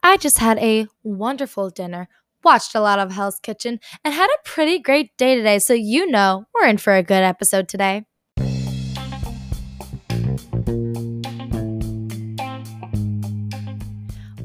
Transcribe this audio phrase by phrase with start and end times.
[0.00, 2.08] I just had a wonderful dinner,
[2.44, 5.58] watched a lot of Hell's Kitchen, and had a pretty great day today.
[5.58, 8.04] So, you know, we're in for a good episode today.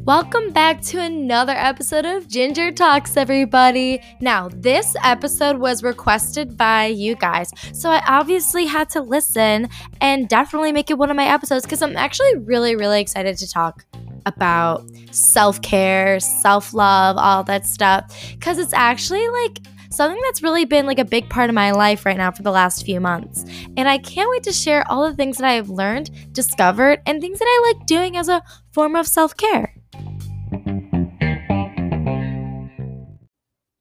[0.06, 4.02] Welcome back to another episode of Ginger Talks, everybody.
[4.20, 9.70] Now, this episode was requested by you guys, so I obviously had to listen
[10.02, 13.48] and definitely make it one of my episodes because I'm actually really, really excited to
[13.48, 13.86] talk
[14.26, 19.60] about self care, self love, all that stuff, because it's actually like
[19.94, 22.52] something that's really been like a big part of my life right now for the
[22.52, 23.46] last few months.
[23.78, 27.22] And I can't wait to share all the things that I have learned, discovered, and
[27.22, 28.42] things that I like doing as a
[28.72, 29.76] form of self care.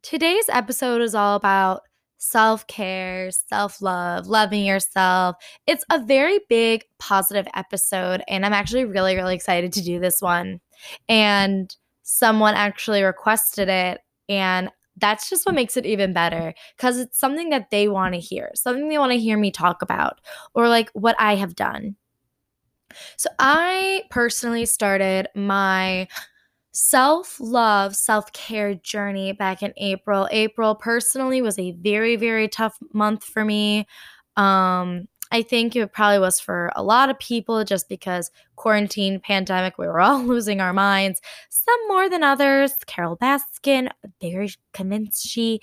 [0.02, 1.82] Today's episode is all about
[2.22, 5.36] self care, self love, loving yourself.
[5.66, 10.22] It's a very big positive episode, and I'm actually really, really excited to do this
[10.22, 10.60] one.
[11.08, 17.18] And someone actually requested it, and that's just what makes it even better because it's
[17.18, 20.20] something that they want to hear, something they want to hear me talk about,
[20.54, 21.96] or like what I have done.
[23.16, 26.06] So, I personally started my
[26.72, 30.28] self love, self care journey back in April.
[30.30, 33.86] April personally was a very, very tough month for me.
[34.36, 39.78] Um, I think it probably was for a lot of people just because quarantine, pandemic,
[39.78, 41.22] we were all losing our minds.
[41.48, 42.72] Some more than others.
[42.86, 43.88] Carole Baskin,
[44.20, 45.60] very convinced she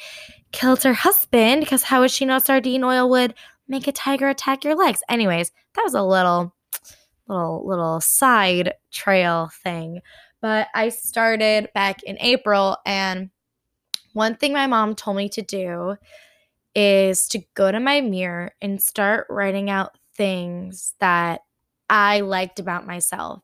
[0.52, 3.36] killed her husband because how would she know sardine oil would
[3.68, 5.02] make a tiger attack your legs?
[5.08, 6.56] Anyways, that was a little,
[7.28, 10.02] little, little side trail thing.
[10.42, 13.30] But I started back in April, and
[14.14, 15.98] one thing my mom told me to do
[16.76, 21.42] is to go to my mirror and start writing out things that
[21.90, 23.42] I liked about myself.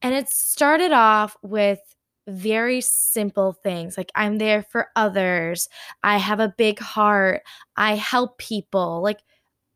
[0.00, 1.80] And it started off with
[2.28, 5.68] very simple things like I'm there for others,
[6.04, 7.42] I have a big heart,
[7.76, 9.18] I help people, like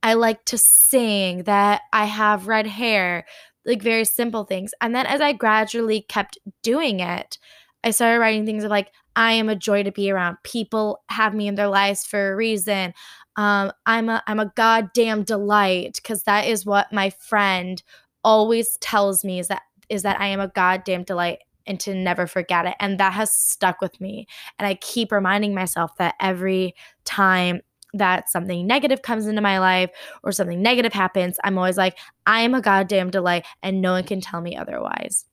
[0.03, 3.27] I like to sing, that I have red hair,
[3.67, 4.73] like very simple things.
[4.81, 7.39] And then as I gradually kept doing it,
[7.85, 10.39] I started writing things of like, I am a joy to be around.
[10.45, 12.95] People have me in their lives for a reason.
[13.37, 17.83] Um, I'm a I'm a goddamn delight because that is what my friend
[18.25, 22.27] always tells me is that is that I am a goddamn delight and to never
[22.27, 22.75] forget it.
[22.81, 24.27] And that has stuck with me.
[24.59, 26.75] And I keep reminding myself that every
[27.05, 27.61] time
[27.99, 29.91] that something negative comes into my life
[30.23, 34.05] or something negative happens, I'm always like, I am a goddamn delight and no one
[34.05, 35.25] can tell me otherwise.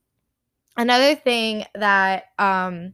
[0.76, 2.94] Another thing that um,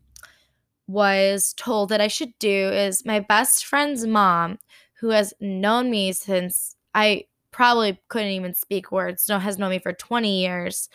[0.87, 4.59] was told that I should do is my best friend's mom,
[4.95, 9.79] who has known me since I probably couldn't even speak words, no, has known me
[9.79, 10.89] for 20 years.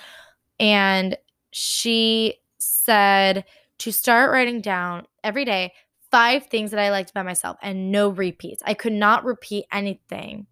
[0.60, 1.16] And
[1.52, 3.44] she said
[3.78, 5.72] to start writing down every day
[6.14, 8.62] five things that I liked about myself and no repeats.
[8.64, 10.46] I could not repeat anything.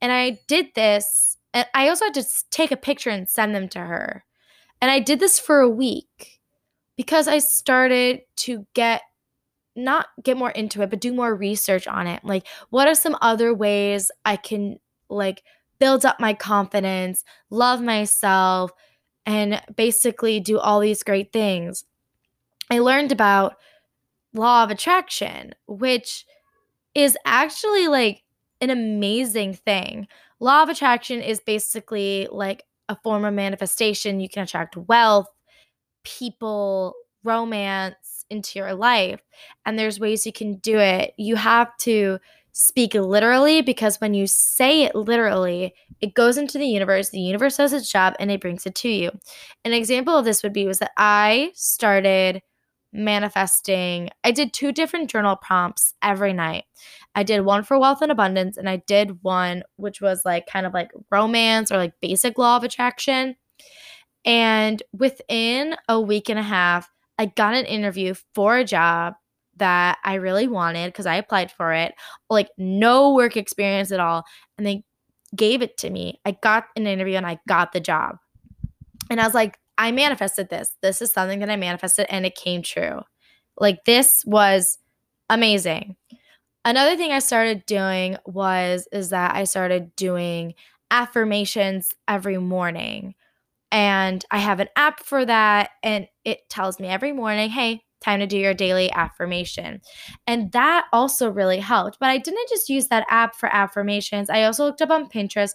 [0.00, 3.68] And I did this, and I also had to take a picture and send them
[3.68, 4.24] to her.
[4.80, 6.40] And I did this for a week
[6.96, 9.02] because I started to get
[9.76, 12.24] not get more into it, but do more research on it.
[12.24, 14.78] Like, what are some other ways I can
[15.10, 15.42] like
[15.78, 18.70] build up my confidence, love myself,
[19.26, 21.84] and basically do all these great things?
[22.70, 23.56] I learned about
[24.34, 26.26] law of attraction, which
[26.94, 28.22] is actually like
[28.60, 30.06] an amazing thing.
[30.40, 34.20] Law of attraction is basically like a form of manifestation.
[34.20, 35.28] You can attract wealth,
[36.04, 39.20] people, romance into your life.
[39.64, 41.14] And there's ways you can do it.
[41.16, 42.18] You have to
[42.52, 47.10] speak literally because when you say it literally, it goes into the universe.
[47.10, 49.10] The universe does its job and it brings it to you.
[49.64, 52.42] An example of this would be was that I started
[52.94, 54.08] manifesting.
[54.22, 56.64] I did two different journal prompts every night.
[57.14, 60.64] I did one for wealth and abundance, and I did one which was like kind
[60.64, 63.36] of like romance or like basic law of attraction.
[64.24, 66.88] And within a week and a half,
[67.18, 69.14] I got an interview for a job
[69.56, 71.94] that I really wanted because I applied for it,
[72.30, 74.24] like no work experience at all.
[74.56, 74.84] And they
[75.36, 76.20] gave it to me.
[76.24, 78.16] I got an interview and I got the job.
[79.10, 80.70] And I was like, I manifested this.
[80.82, 83.00] This is something that I manifested and it came true.
[83.58, 84.78] Like this was
[85.30, 85.96] amazing.
[86.64, 90.54] Another thing I started doing was is that I started doing
[90.90, 93.14] affirmations every morning.
[93.72, 98.20] And I have an app for that and it tells me every morning, "Hey, time
[98.20, 99.80] to do your daily affirmation."
[100.26, 101.98] And that also really helped.
[102.00, 104.30] But I didn't just use that app for affirmations.
[104.30, 105.52] I also looked up on Pinterest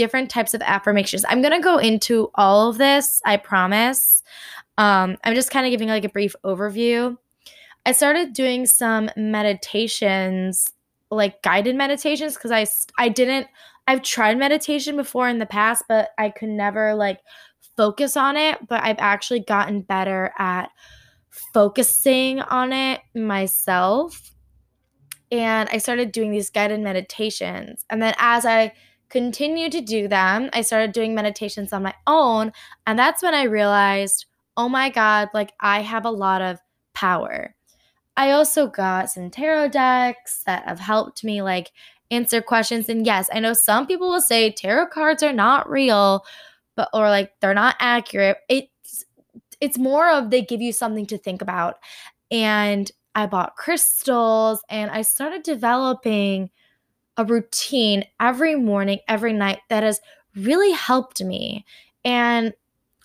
[0.00, 1.26] different types of affirmations.
[1.28, 4.22] I'm going to go into all of this, I promise.
[4.78, 7.18] Um, I'm just kind of giving like a brief overview.
[7.84, 10.72] I started doing some meditations,
[11.10, 12.64] like guided meditations, because I
[12.98, 13.46] I didn't.
[13.86, 17.20] I've tried meditation before in the past, but I could never like
[17.76, 18.66] focus on it.
[18.68, 20.70] But I've actually gotten better at
[21.52, 24.34] focusing on it myself.
[25.30, 27.84] And I started doing these guided meditations.
[27.90, 28.72] And then as I
[29.10, 32.52] continued to do them, I started doing meditations on my own.
[32.86, 34.26] And that's when I realized,
[34.56, 36.58] oh my God, like I have a lot of
[36.94, 37.54] power.
[38.16, 41.72] I also got some tarot decks that have helped me like
[42.10, 42.88] answer questions.
[42.88, 46.24] And yes, I know some people will say tarot cards are not real,
[46.76, 48.38] but or like they're not accurate.
[48.48, 49.04] It's
[49.60, 51.76] it's more of they give you something to think about.
[52.30, 56.50] And I bought crystals and I started developing
[57.20, 60.00] a routine every morning, every night that has
[60.34, 61.66] really helped me.
[62.02, 62.54] And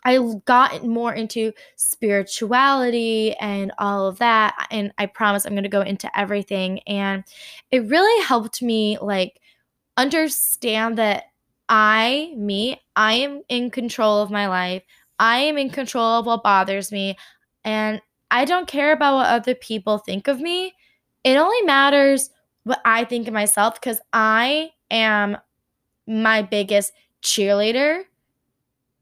[0.06, 4.68] I got more into spirituality and all of that.
[4.72, 6.80] And I promise I'm going to go into everything.
[6.88, 7.24] And
[7.72, 9.42] it really helped me like
[9.98, 11.26] understand that
[11.68, 14.84] I, me, I am in control of my life.
[15.20, 17.18] I am in control of what bothers me.
[17.66, 18.02] And
[18.32, 20.74] I don't care about what other people think of me.
[21.24, 22.30] It only matters
[22.66, 25.38] what I think of myself because I am
[26.08, 26.92] my biggest
[27.24, 28.04] cheerleader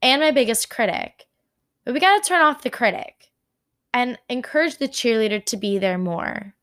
[0.00, 1.26] and my biggest critic.
[1.84, 3.30] But we got to turn off the critic
[3.92, 6.54] and encourage the cheerleader to be there more.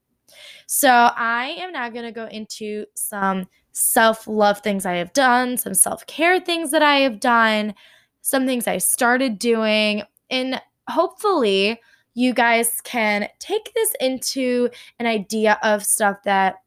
[0.67, 5.57] So I am now going to go into some self love things I have done,
[5.57, 7.73] some self care things that I have done,
[8.21, 11.79] some things I started doing, and hopefully
[12.13, 14.69] you guys can take this into
[14.99, 16.57] an idea of stuff that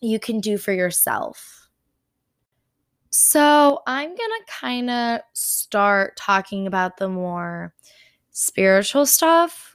[0.00, 1.68] you can do for yourself.
[3.10, 7.74] So, I'm going to kind of start talking about the more
[8.30, 9.74] spiritual stuff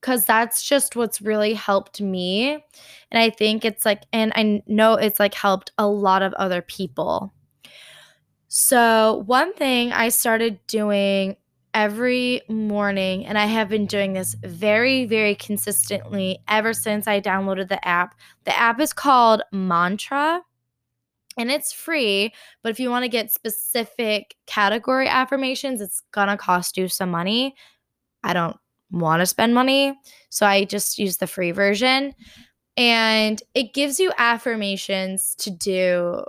[0.00, 2.52] because that's just what's really helped me.
[3.10, 6.62] And I think it's like, and I know it's like helped a lot of other
[6.62, 7.34] people.
[8.48, 11.36] So, one thing I started doing
[11.74, 17.68] every morning, and I have been doing this very, very consistently ever since I downloaded
[17.68, 18.14] the app.
[18.44, 20.42] The app is called Mantra
[21.36, 22.32] and it's free.
[22.62, 27.54] But if you want to get specific category affirmations, it's gonna cost you some money.
[28.22, 28.56] I don't
[28.90, 32.14] want to spend money, so I just use the free version.
[32.76, 36.24] And it gives you affirmations to do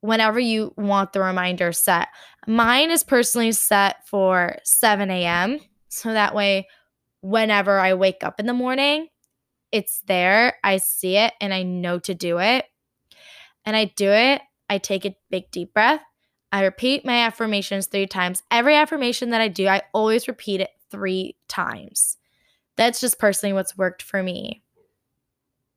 [0.00, 2.08] whenever you want the reminder set.
[2.46, 5.60] Mine is personally set for 7 a.m.
[5.88, 6.68] So that way,
[7.20, 9.08] whenever I wake up in the morning,
[9.72, 10.56] it's there.
[10.64, 12.64] I see it and I know to do it
[13.64, 16.02] and I do it, I take a big deep breath.
[16.52, 18.42] I repeat my affirmations three times.
[18.50, 22.16] Every affirmation that I do, I always repeat it three times.
[22.76, 24.62] That's just personally what's worked for me.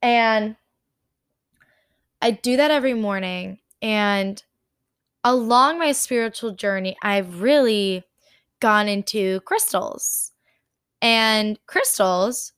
[0.01, 0.55] And
[2.21, 3.59] I do that every morning.
[3.83, 4.41] And
[5.23, 8.03] along my spiritual journey, I've really
[8.61, 10.31] gone into crystals.
[11.01, 12.53] And crystals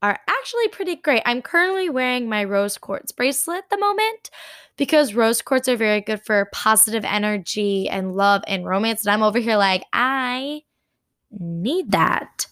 [0.00, 1.22] are actually pretty great.
[1.26, 4.30] I'm currently wearing my rose quartz bracelet at the moment
[4.76, 9.04] because rose quartz are very good for positive energy and love and romance.
[9.04, 10.62] And I'm over here like, I
[11.30, 12.46] need that.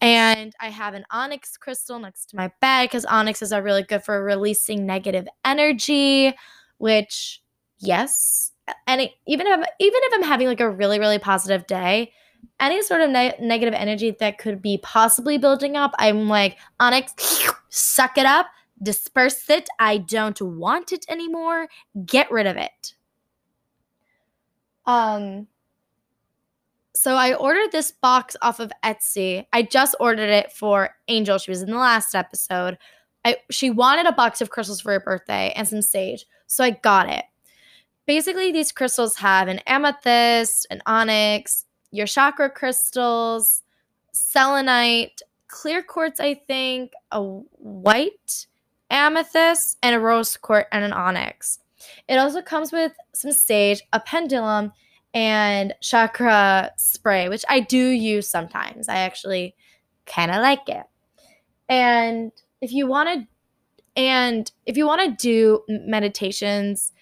[0.00, 4.04] And I have an onyx crystal next to my bed because onyxes are really good
[4.04, 6.34] for releasing negative energy,
[6.82, 7.40] which,
[7.78, 8.50] yes,
[8.88, 12.12] and it, even if even if I'm having like a really really positive day,
[12.58, 17.14] any sort of ne- negative energy that could be possibly building up, I'm like, Onyx,
[17.68, 18.46] suck it up,
[18.82, 19.68] disperse it.
[19.78, 21.68] I don't want it anymore.
[22.04, 22.94] Get rid of it.
[24.84, 25.46] Um,
[26.96, 29.46] so I ordered this box off of Etsy.
[29.52, 31.38] I just ordered it for Angel.
[31.38, 32.76] She was in the last episode.
[33.24, 36.26] I she wanted a box of crystals for her birthday and some sage.
[36.52, 37.24] So I got it.
[38.06, 43.62] Basically, these crystals have an amethyst, an onyx, your chakra crystals,
[44.12, 48.46] selenite, clear quartz, I think, a white
[48.90, 51.58] amethyst, and a rose quartz and an onyx.
[52.06, 54.72] It also comes with some sage, a pendulum,
[55.14, 58.90] and chakra spray, which I do use sometimes.
[58.90, 59.54] I actually
[60.04, 60.84] kind of like it.
[61.70, 62.30] And
[62.60, 63.26] if you want to
[63.96, 66.92] and if you want to do meditations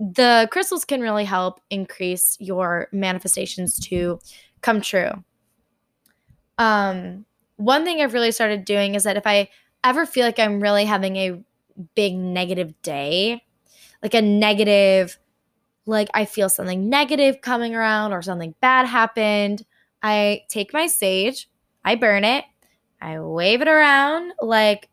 [0.00, 4.18] the crystals can really help increase your manifestations to
[4.62, 5.10] come true.
[6.56, 7.26] Um,
[7.56, 9.50] one thing I've really started doing is that if I
[9.84, 11.42] ever feel like I'm really having a
[11.94, 13.42] big negative day,
[14.02, 15.18] like a negative,
[15.84, 19.64] like I feel something negative coming around or something bad happened,
[20.02, 21.48] I take my sage,
[21.84, 22.44] I burn it,
[23.02, 24.89] I wave it around like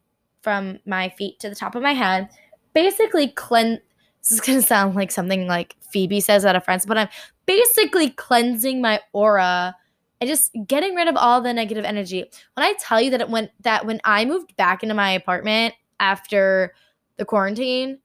[0.47, 2.29] from my feet to the top of my head,
[2.73, 3.79] basically cleanse.
[4.21, 7.09] This is gonna sound like something like Phoebe says at a friend's, but I'm
[7.45, 9.75] basically cleansing my aura
[10.21, 12.23] and just getting rid of all the negative energy.
[12.53, 15.73] When I tell you that it went that when I moved back into my apartment
[15.99, 16.73] after
[17.17, 17.99] the quarantine,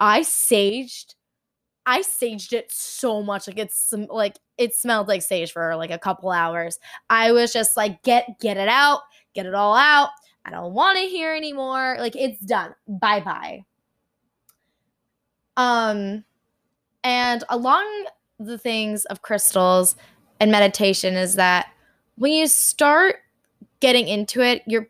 [0.00, 1.14] I saged
[1.86, 3.46] I saged it so much.
[3.46, 6.80] Like it's like it smelled like sage for like a couple hours.
[7.10, 9.02] I was just like, get get it out,
[9.34, 10.08] get it all out.
[10.46, 11.96] I don't want to hear anymore.
[11.98, 12.74] Like it's done.
[12.86, 13.64] Bye bye.
[15.56, 16.24] Um,
[17.02, 18.06] and along
[18.38, 19.96] the things of crystals
[20.38, 21.66] and meditation is that
[22.14, 23.16] when you start
[23.80, 24.88] getting into it, you're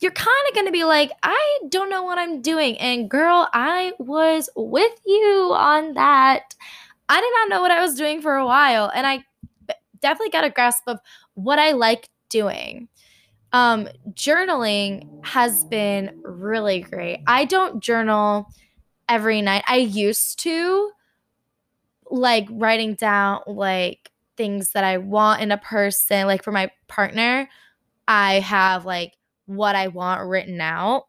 [0.00, 2.76] you're kind of going to be like, I don't know what I'm doing.
[2.78, 6.54] And girl, I was with you on that.
[7.08, 8.90] I did not know what I was doing for a while.
[8.94, 9.24] And I
[10.00, 10.98] definitely got a grasp of
[11.34, 12.88] what I like doing.
[13.54, 17.20] Um, journaling has been really great.
[17.24, 18.48] I don't journal
[19.08, 19.62] every night.
[19.68, 20.90] I used to
[22.10, 26.26] like writing down like things that I want in a person.
[26.26, 27.48] Like for my partner,
[28.08, 29.12] I have like
[29.46, 31.06] what I want written out.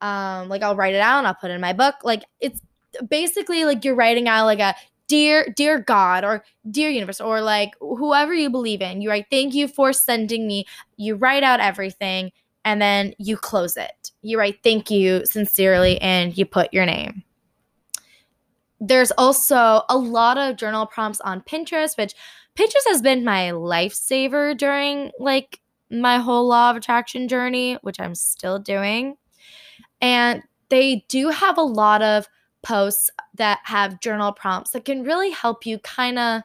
[0.00, 1.96] Um, like I'll write it out and I'll put it in my book.
[2.04, 2.60] Like it's
[3.08, 4.76] basically like you're writing out like a
[5.10, 9.02] dear, dear God or dear universe or like whoever you believe in.
[9.02, 10.66] You write, thank you for sending me.
[10.96, 12.30] You write out everything
[12.64, 14.12] and then you close it.
[14.22, 17.24] You write, thank you sincerely, and you put your name.
[18.78, 22.14] There's also a lot of journal prompts on Pinterest, which
[22.56, 28.14] Pinterest has been my lifesaver during like my whole law of attraction journey, which I'm
[28.14, 29.16] still doing.
[30.00, 32.28] And they do have a lot of
[32.62, 36.42] posts that have journal prompts that can really help you kind of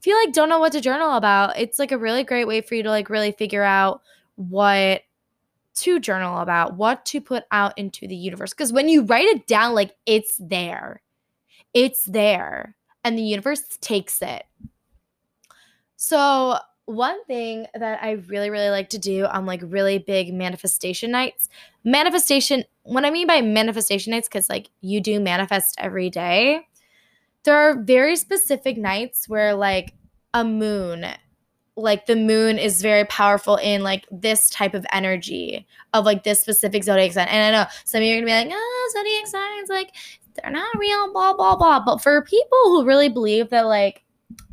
[0.00, 1.58] feel like don't know what to journal about.
[1.58, 4.02] It's like a really great way for you to like really figure out
[4.36, 5.02] what
[5.76, 8.52] to journal about, what to put out into the universe.
[8.52, 11.02] Because when you write it down, like it's there,
[11.74, 14.44] it's there, and the universe takes it.
[15.96, 16.58] So
[16.88, 21.50] one thing that I really, really like to do on like really big manifestation nights,
[21.84, 26.66] manifestation, what I mean by manifestation nights, because like you do manifest every day,
[27.44, 29.92] there are very specific nights where like
[30.32, 31.04] a moon,
[31.76, 36.40] like the moon is very powerful in like this type of energy of like this
[36.40, 37.28] specific zodiac sign.
[37.28, 39.94] And I know some of you are gonna be like, oh, zodiac signs, like
[40.34, 41.84] they're not real, blah, blah, blah.
[41.84, 44.04] But for people who really believe that like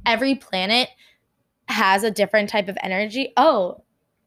[0.06, 0.90] every planet
[1.68, 3.34] has a different type of energy.
[3.38, 3.84] Oh,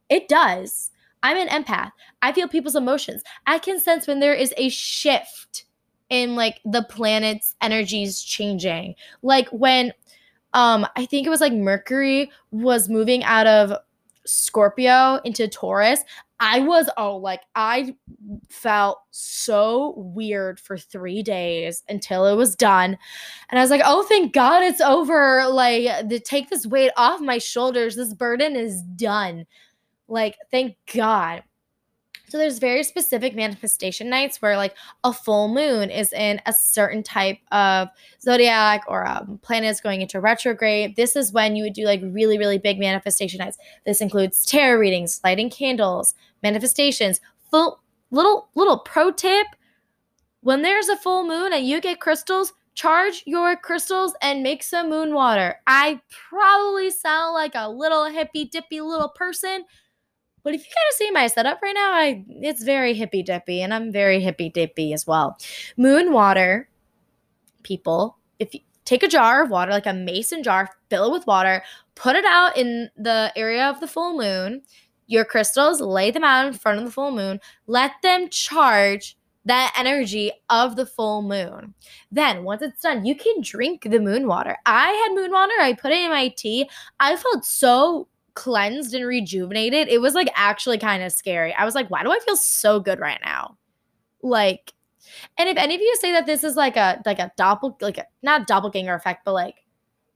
[0.08, 0.90] it does.
[1.22, 1.92] I'm an empath.
[2.22, 3.22] I feel people's emotions.
[3.46, 5.64] I can sense when there is a shift
[6.08, 8.94] in like the planet's energies changing.
[9.22, 9.92] Like when
[10.54, 13.72] um I think it was like Mercury was moving out of
[14.24, 16.04] Scorpio into Taurus.
[16.40, 17.94] I was oh like I
[18.50, 22.96] felt so weird for 3 days until it was done.
[23.50, 25.46] And I was like, "Oh, thank God it's over.
[25.48, 27.96] Like to take this weight off my shoulders.
[27.96, 29.46] This burden is done."
[30.08, 31.44] Like thank God.
[32.28, 37.02] So there's very specific manifestation nights where like a full moon is in a certain
[37.02, 37.88] type of
[38.20, 40.96] zodiac or a planet is going into retrograde.
[40.96, 43.56] This is when you would do like really really big manifestation nights.
[43.86, 47.20] This includes tarot readings, lighting candles, manifestations.
[47.50, 47.80] Full
[48.10, 49.46] little little pro tip:
[50.40, 54.90] when there's a full moon and you get crystals, charge your crystals and make some
[54.90, 55.56] moon water.
[55.66, 59.64] I probably sound like a little hippy dippy little person
[60.42, 63.62] but if you kind of see my setup right now, I it's very hippy dippy,
[63.62, 65.38] and I'm very hippy dippy as well.
[65.76, 66.68] Moon water,
[67.62, 71.26] people, if you take a jar of water, like a mason jar, fill it with
[71.26, 71.62] water,
[71.94, 74.62] put it out in the area of the full moon.
[75.06, 79.74] Your crystals, lay them out in front of the full moon, let them charge that
[79.78, 81.74] energy of the full moon.
[82.12, 84.56] Then, once it's done, you can drink the moon water.
[84.66, 86.68] I had moon water, I put it in my tea.
[87.00, 91.52] I felt so cleansed and rejuvenated, it was like actually kind of scary.
[91.54, 93.58] I was like, why do I feel so good right now?
[94.22, 94.72] Like,
[95.36, 97.98] and if any of you say that this is like a like a doppel like
[97.98, 99.56] a not doppelganger effect, but like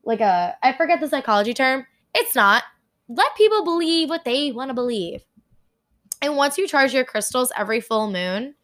[0.04, 1.84] like a I forget the psychology term.
[2.14, 2.62] It's not.
[3.08, 5.24] Let people believe what they want to believe.
[6.20, 8.54] And once you charge your crystals every full moon,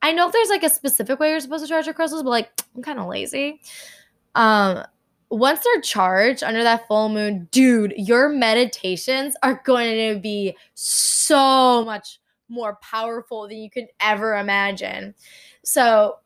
[0.00, 2.30] I know if there's like a specific way you're supposed to charge your crystals, but
[2.30, 3.60] like I'm kind of lazy.
[4.34, 4.84] Um,
[5.30, 11.84] once they're charged under that full moon, dude, your meditations are going to be so
[11.84, 15.14] much more powerful than you could ever imagine.
[15.64, 16.16] So,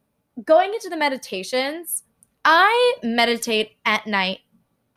[0.45, 2.05] going into the meditations,
[2.45, 4.41] I meditate at night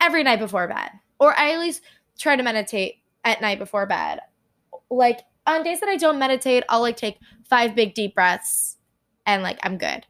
[0.00, 1.82] every night before bed, or I at least
[2.18, 4.20] try to meditate at night before bed.
[4.88, 8.76] Like on days that I don't meditate, I'll like take five big deep breaths
[9.26, 10.06] and like I'm good.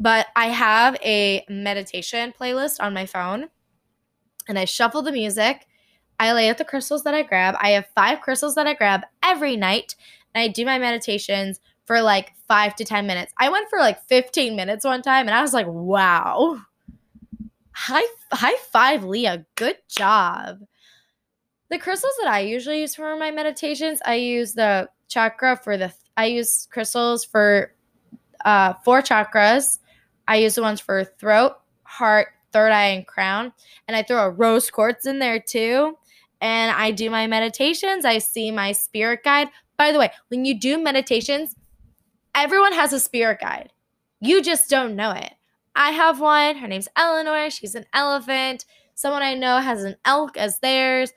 [0.00, 3.48] But I have a meditation playlist on my phone
[4.48, 5.66] and I shuffle the music.
[6.20, 7.54] I lay out the crystals that I grab.
[7.58, 9.94] I have five crystals that I grab every night
[10.34, 13.32] and I do my meditations for like five to 10 minutes.
[13.38, 16.60] I went for like 15 minutes one time and I was like, wow.
[17.72, 19.46] High, high five, Leah.
[19.54, 20.60] Good job.
[21.70, 25.92] The crystals that I usually use for my meditations, I use the chakra for the,
[26.16, 27.72] I use crystals for
[28.44, 29.78] uh, four chakras.
[30.28, 33.52] I use the ones for throat, heart, third eye, and crown.
[33.88, 35.96] And I throw a rose quartz in there too.
[36.40, 38.04] And I do my meditations.
[38.04, 39.48] I see my spirit guide.
[39.76, 41.56] By the way, when you do meditations,
[42.34, 43.72] everyone has a spirit guide.
[44.20, 45.32] You just don't know it.
[45.74, 46.56] I have one.
[46.56, 47.50] Her name's Eleanor.
[47.50, 48.66] She's an elephant.
[48.94, 51.12] Someone I know has an elk as theirs.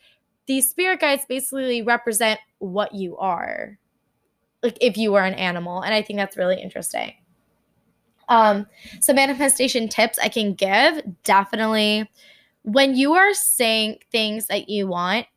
[0.46, 3.80] These spirit guides basically represent what you are,
[4.62, 5.82] like if you were an animal.
[5.82, 7.14] And I think that's really interesting.
[8.32, 8.66] Um,
[9.02, 12.10] some manifestation tips I can give definitely
[12.64, 15.28] when you are saying things that you want,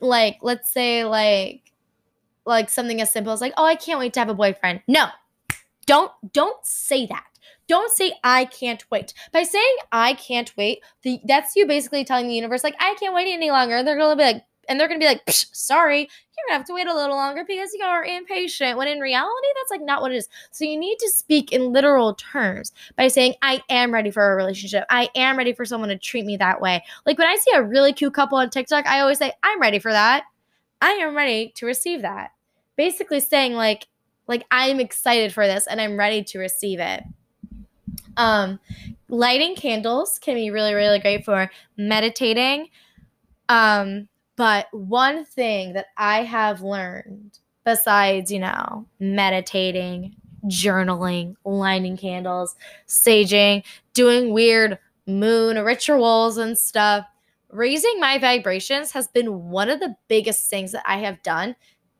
[0.00, 1.60] like let's say like
[2.46, 4.80] like something as simple as like, oh, I can't wait to have a boyfriend.
[4.88, 5.08] No,
[5.84, 7.26] don't don't say that.
[7.68, 9.12] Don't say I can't wait.
[9.30, 13.14] By saying I can't wait, the, that's you basically telling the universe like I can't
[13.14, 13.82] wait any longer.
[13.82, 16.86] They're gonna be like, and they're gonna be like, sorry, you're gonna have to wait
[16.86, 18.76] a little longer because you are impatient.
[18.76, 20.28] When in reality, that's like not what it is.
[20.50, 24.36] So you need to speak in literal terms by saying I am ready for a
[24.36, 24.84] relationship.
[24.90, 26.84] I am ready for someone to treat me that way.
[27.06, 29.78] Like when I see a really cute couple on TikTok, I always say I'm ready
[29.78, 30.24] for that.
[30.80, 32.32] I am ready to receive that.
[32.76, 33.86] Basically saying like
[34.26, 37.04] like I'm excited for this and I'm ready to receive it.
[38.16, 38.58] Um
[39.08, 42.68] lighting candles can be really really great for meditating.
[43.48, 52.56] Um but one thing that I have learned besides, you know, meditating, journaling, lighting candles,
[52.86, 57.06] saging, doing weird moon rituals and stuff
[57.54, 61.54] raising my vibrations has been one of the biggest things that I have done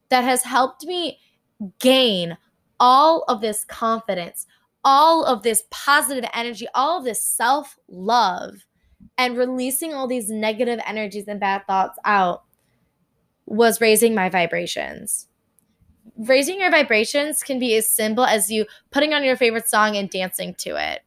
[0.09, 1.19] that has helped me
[1.79, 2.37] gain
[2.81, 4.47] all of this confidence,
[4.83, 8.67] all of this positive energy, all of this self love,
[9.17, 12.45] and releasing all these negative energies and bad thoughts out
[13.47, 15.29] was raising my vibrations.
[16.17, 20.11] Raising your vibrations can be as simple as you putting on your favorite song and
[20.11, 21.03] dancing to it.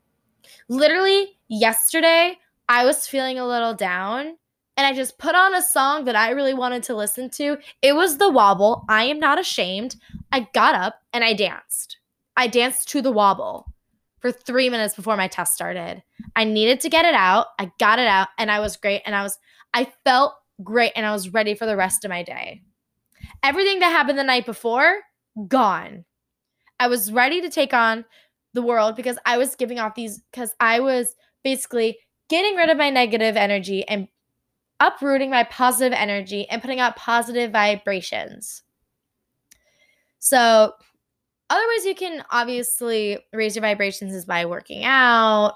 [0.69, 4.37] Literally, yesterday, I was feeling a little down
[4.75, 7.57] and I just put on a song that I really wanted to listen to.
[7.81, 8.85] It was The Wobble.
[8.89, 9.95] I am not ashamed.
[10.31, 11.97] I got up and I danced.
[12.35, 13.71] I danced to The Wobble
[14.19, 16.03] for three minutes before my test started.
[16.35, 17.47] I needed to get it out.
[17.59, 19.01] I got it out and I was great.
[19.05, 19.37] And I was,
[19.73, 22.63] I felt great and I was ready for the rest of my day.
[23.43, 24.99] Everything that happened the night before,
[25.47, 26.05] gone.
[26.79, 28.05] I was ready to take on
[28.53, 31.99] the world because I was giving off these, because I was basically
[32.29, 34.07] getting rid of my negative energy and
[34.79, 38.63] uprooting my positive energy and putting out positive vibrations.
[40.19, 40.73] So,
[41.49, 45.55] other ways you can obviously raise your vibrations is by working out,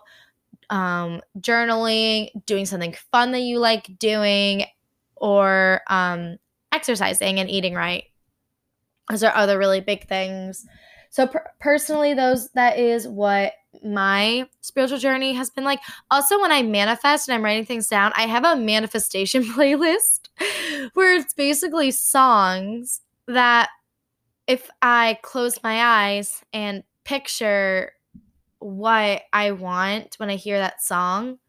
[0.70, 4.66] um, journaling, doing something fun that you like doing,
[5.16, 6.38] or um,
[6.72, 8.06] exercising and eating right.
[9.10, 10.66] Those are other really big things.
[11.10, 15.80] So per- personally, those that is what my spiritual journey has been like.
[16.10, 20.30] Also, when I manifest and I'm writing things down, I have a manifestation playlist
[20.94, 23.70] where it's basically songs that
[24.48, 27.94] if I close my eyes and picture
[28.60, 31.40] what I want when I hear that song,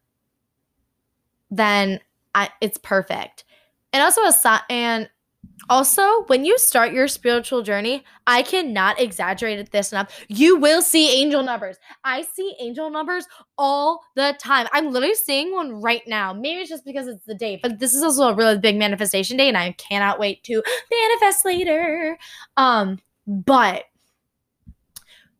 [1.51, 1.99] then
[2.33, 3.43] I, it's perfect.
[3.91, 5.09] And also a song, and
[5.69, 10.25] also, when you start your spiritual journey, I cannot exaggerate this enough.
[10.27, 11.77] You will see angel numbers.
[12.03, 13.25] I see angel numbers
[13.57, 14.67] all the time.
[14.73, 16.33] I'm literally seeing one right now.
[16.33, 19.37] Maybe it's just because it's the date, but this is also a really big manifestation
[19.37, 22.17] day, and I cannot wait to manifest later.
[22.57, 23.85] Um, but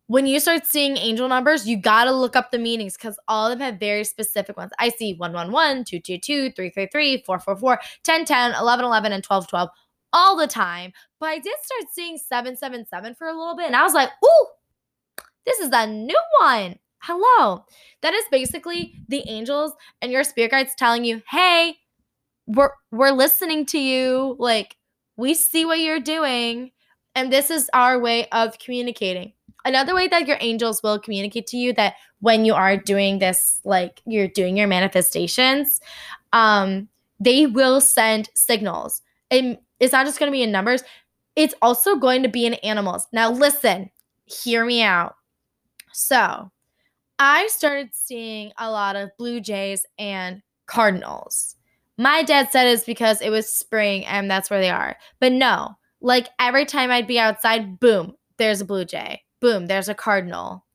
[0.07, 3.49] when you start seeing angel numbers, you got to look up the meanings because all
[3.49, 4.71] of them have very specific ones.
[4.77, 9.69] I see 111, 222, 333, 444, 1010, 1111, and 1212
[10.13, 10.93] all the time.
[11.19, 14.47] But I did start seeing 777 for a little bit, and I was like, ooh,
[15.45, 16.79] this is a new one.
[16.99, 17.65] Hello.
[18.01, 21.75] That is basically the angels and your spirit guides telling you, hey,
[22.47, 24.37] we're we're listening to you.
[24.39, 24.77] Like,
[25.17, 26.71] we see what you're doing.
[27.15, 29.33] And this is our way of communicating.
[29.65, 33.61] Another way that your angels will communicate to you that when you are doing this,
[33.63, 35.79] like you're doing your manifestations,
[36.33, 39.01] um, they will send signals.
[39.29, 40.83] And it's not just going to be in numbers,
[41.35, 43.07] it's also going to be in animals.
[43.11, 43.89] Now, listen,
[44.25, 45.15] hear me out.
[45.91, 46.51] So,
[47.19, 51.55] I started seeing a lot of blue jays and cardinals.
[51.97, 54.97] My dad said it's because it was spring and that's where they are.
[55.19, 59.21] But no, like every time I'd be outside, boom, there's a blue jay.
[59.41, 60.65] Boom, there's a cardinal.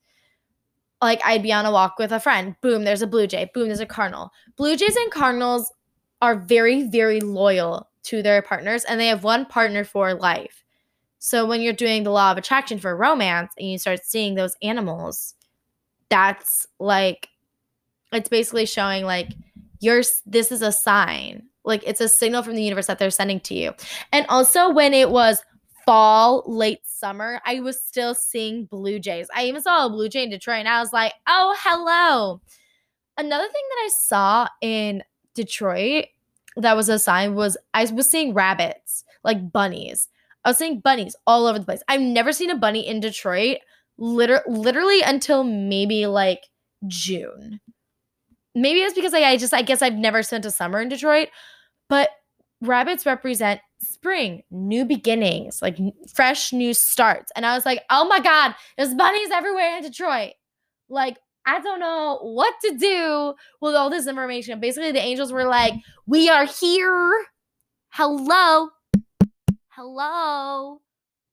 [1.03, 2.55] Like I'd be on a walk with a friend.
[2.61, 3.51] Boom, there's a blue jay.
[3.53, 4.31] Boom, there's a cardinal.
[4.57, 5.73] Blue jays and cardinals
[6.23, 10.65] are very, very loyal to their partners and they have one partner for life.
[11.19, 14.57] So when you're doing the law of attraction for romance and you start seeing those
[14.63, 15.35] animals,
[16.09, 17.29] that's like
[18.13, 19.33] it's basically showing like
[19.81, 21.43] you're this is a sign.
[21.65, 23.73] Like it's a signal from the universe that they're sending to you.
[24.13, 25.43] And also when it was
[25.85, 29.29] fall, late summer, I was still seeing blue jays.
[29.35, 32.41] I even saw a blue jay in Detroit and I was like, "Oh, hello."
[33.19, 35.03] Another thing that I saw in
[35.35, 36.07] Detroit
[36.59, 40.09] that was a sign was I was seeing rabbits, like bunnies.
[40.45, 41.83] I was seeing bunnies all over the place.
[41.89, 43.59] I've never seen a bunny in Detroit
[43.99, 46.45] liter- literally until maybe like
[46.87, 47.61] June.
[48.55, 51.29] Maybe it's because I, I just I guess I've never spent a summer in Detroit,
[51.89, 52.11] but
[52.61, 55.79] rabbits represent spring, new beginnings, like
[56.13, 57.31] fresh new starts.
[57.37, 60.33] And I was like, "Oh my god, there's bunnies everywhere in Detroit."
[60.89, 61.19] Like
[61.49, 64.61] I don't know what to do with all this information.
[64.61, 65.73] Basically, the angels were like,
[66.07, 67.25] We are here.
[67.89, 68.69] Hello.
[69.69, 70.83] Hello.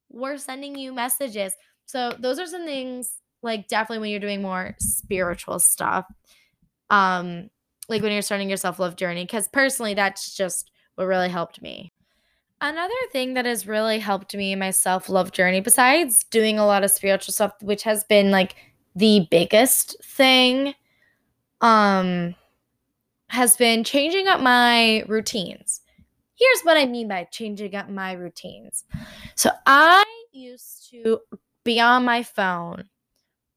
[0.09, 1.53] We're sending you messages.
[1.85, 3.11] So, those are some things
[3.43, 6.05] like definitely when you're doing more spiritual stuff.
[6.89, 7.49] Um,
[7.89, 11.61] like when you're starting your self love journey, because personally, that's just what really helped
[11.61, 11.91] me.
[12.61, 16.65] Another thing that has really helped me in my self love journey, besides doing a
[16.65, 18.55] lot of spiritual stuff, which has been like
[18.95, 20.73] the biggest thing
[21.61, 22.35] um
[23.27, 25.81] has been changing up my routines.
[26.35, 28.83] Here's what I mean by changing up my routines.
[29.35, 31.19] So I used to
[31.63, 32.85] be on my phone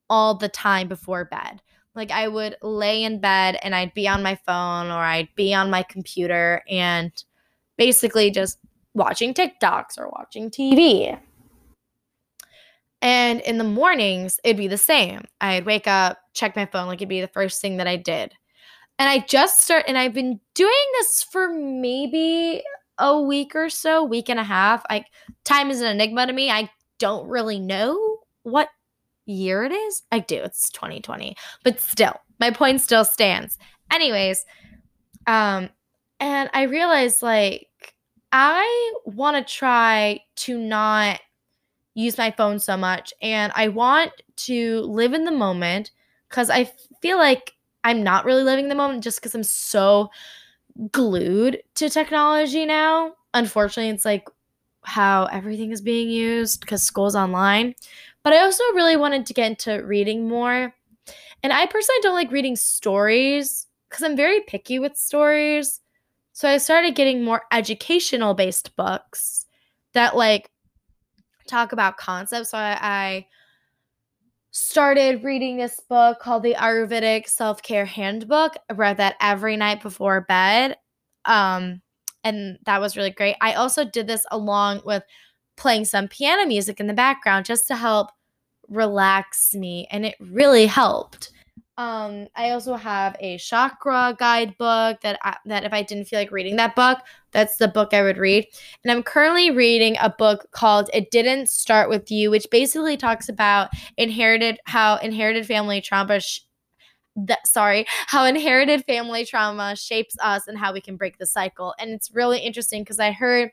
[0.09, 1.61] all the time before bed.
[1.95, 5.53] Like I would lay in bed and I'd be on my phone or I'd be
[5.55, 7.13] on my computer and
[7.77, 8.59] basically just
[8.95, 11.19] watching TikToks or watching TV.
[13.01, 15.23] And in the mornings, it'd be the same.
[15.41, 18.33] I'd wake up, check my phone, like it'd be the first thing that I did.
[18.99, 22.63] And I just start, and I've been doing this for maybe
[22.99, 24.83] a week or so, week and a half.
[24.91, 25.07] Like
[25.45, 26.51] time is an enigma to me.
[26.51, 28.69] I don't really know what
[29.27, 30.03] year it is.
[30.11, 30.43] I do.
[30.43, 33.57] It's 2020, but still, my point still stands.
[33.93, 34.45] Anyways,
[35.27, 35.71] um,
[36.19, 37.69] and I realized like
[38.33, 41.21] I want to try to not
[41.99, 45.91] use my phone so much and I want to live in the moment
[46.29, 46.71] cuz I
[47.03, 50.11] feel like I'm not really living the moment just cuz I'm so
[50.93, 53.15] glued to technology now.
[53.35, 54.29] Unfortunately, it's like
[54.83, 57.75] how everything is being used cuz school's online.
[58.23, 60.75] But I also really wanted to get into reading more.
[61.43, 65.81] And I personally don't like reading stories cuz I'm very picky with stories.
[66.33, 69.47] So I started getting more educational based books
[69.95, 70.51] that like
[71.49, 72.51] talk about concepts.
[72.51, 73.27] So I, I
[74.51, 78.55] started reading this book called the Ayurvedic Self Care Handbook.
[78.71, 80.77] I read that every night before bed.
[81.25, 81.83] Um,
[82.25, 83.37] and that was really great.
[83.41, 85.03] I also did this along with
[85.57, 88.11] playing some piano music in the background just to help
[88.69, 91.31] relax me, and it really helped.
[91.79, 96.33] Um, I also have a chakra guidebook that I, that if I didn't feel like
[96.33, 96.99] reading that book,
[97.31, 98.47] that's the book I would read.
[98.83, 103.29] And I'm currently reading a book called "It Didn't Start with You," which basically talks
[103.29, 106.19] about inherited how inherited family trauma.
[106.19, 106.41] Sh-
[107.17, 111.75] that, sorry, how inherited family trauma shapes us and how we can break the cycle.
[111.79, 113.51] And it's really interesting because I heard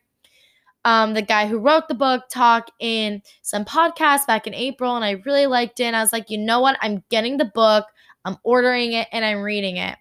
[0.85, 5.03] um, the guy who wrote the book talk in some podcast back in April, and
[5.03, 5.85] I really liked it.
[5.85, 6.77] And I was like, you know what?
[6.81, 7.85] I'm getting the book.
[8.25, 9.97] I'm ordering it and I'm reading it.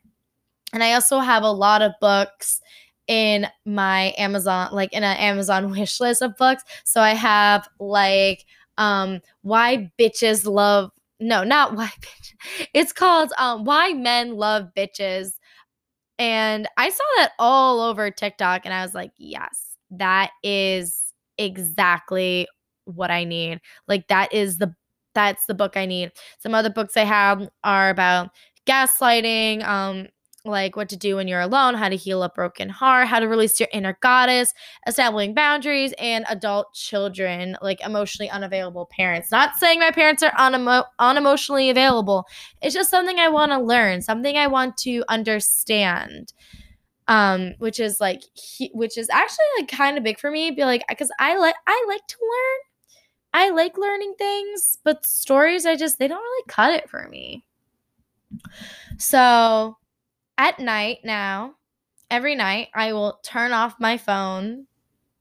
[0.73, 2.61] And I also have a lot of books
[3.07, 6.65] in my Amazon, like in an Amazon wish list of books.
[6.85, 8.45] So I have like
[8.77, 12.67] um why bitches love no, not why bitch.
[12.75, 15.35] It's called um why men love bitches.
[16.19, 20.97] And I saw that all over TikTok and I was like, yes, that is
[21.39, 22.47] exactly
[22.85, 23.61] what I need.
[23.89, 24.75] Like that is the
[25.15, 26.13] that's the book I need.
[26.39, 28.31] Some other books I have are about
[28.67, 30.09] gaslighting, um,
[30.47, 33.27] like what to do when you're alone, how to heal a broken heart, how to
[33.29, 34.53] release your inner goddess,
[34.87, 39.31] establishing boundaries, and adult children, like emotionally unavailable parents.
[39.31, 42.27] Not saying my parents are unemo- unemotionally available.
[42.61, 46.33] It's just something I want to learn, something I want to understand.
[47.09, 50.65] um which is like he, which is actually like kind of big for me be
[50.65, 52.61] like because i like i like to learn
[53.35, 57.45] i like learning things but stories i just they don't really cut it for me.
[58.99, 59.77] So
[60.39, 61.55] at night now
[62.11, 64.67] every night i will turn off my phone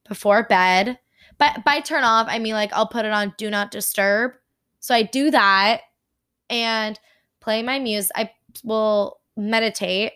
[0.08, 1.00] before bed.
[1.38, 4.34] But by turn off i mean like i'll put it on do not disturb.
[4.80, 5.82] So i do that
[6.50, 7.00] and
[7.42, 8.32] play my music i
[8.64, 10.14] will meditate.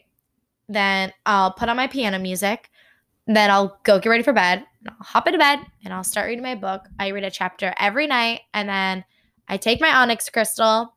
[0.69, 2.69] Then I'll put on my piano music.
[3.27, 4.65] Then I'll go get ready for bed.
[4.87, 6.87] I'll hop into bed and I'll start reading my book.
[6.97, 9.03] I read a chapter every night and then
[9.47, 10.93] I take my onyx crystal.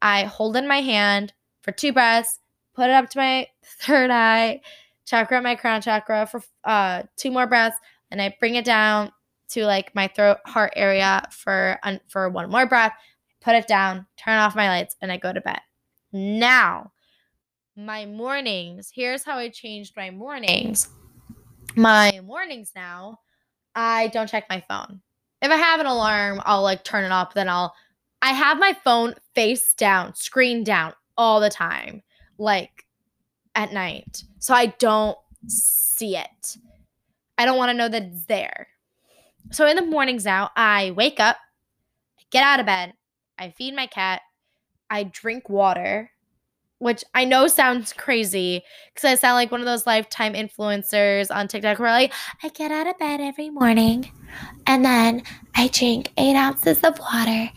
[0.00, 1.32] I hold in my hand
[1.62, 2.38] for two breaths,
[2.74, 4.60] put it up to my third eye
[5.04, 7.76] chakra, my crown chakra for uh, two more breaths,
[8.10, 9.12] and I bring it down
[9.48, 12.92] to like my throat heart area for for one more breath.
[13.40, 15.60] Put it down, turn off my lights, and I go to bed.
[16.12, 16.92] Now,
[17.76, 18.90] my mornings.
[18.94, 20.88] Here's how I changed my mornings.
[21.76, 23.20] My mornings now,
[23.74, 25.00] I don't check my phone.
[25.42, 27.74] If I have an alarm, I'll like turn it off, then I'll
[28.22, 32.02] I have my phone face down, screen down all the time,
[32.38, 32.86] like
[33.54, 34.24] at night.
[34.38, 36.56] So I don't see it.
[37.36, 38.68] I don't want to know that it's there.
[39.50, 41.36] So in the mornings now, I wake up,
[42.18, 42.94] I get out of bed,
[43.38, 44.22] I feed my cat,
[44.88, 46.10] I drink water,
[46.78, 51.48] which I know sounds crazy because I sound like one of those lifetime influencers on
[51.48, 54.10] TikTok where like, I get out of bed every morning
[54.66, 55.22] and then
[55.54, 57.50] I drink eight ounces of water